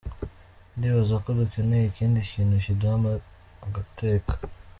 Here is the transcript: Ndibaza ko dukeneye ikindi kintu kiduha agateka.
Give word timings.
Ndibaza 0.75 1.15
ko 1.23 1.29
dukeneye 1.39 1.83
ikindi 1.87 2.19
kintu 2.29 2.55
kiduha 2.63 3.11
agateka. 3.65 4.33